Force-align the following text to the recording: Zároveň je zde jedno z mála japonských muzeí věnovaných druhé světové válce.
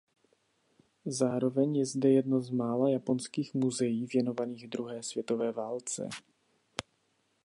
Zároveň 1.05 1.75
je 1.75 1.85
zde 1.85 2.09
jedno 2.09 2.41
z 2.41 2.49
mála 2.49 2.89
japonských 2.89 3.53
muzeí 3.53 4.05
věnovaných 4.05 4.67
druhé 4.67 5.03
světové 5.03 5.51
válce. 5.51 6.09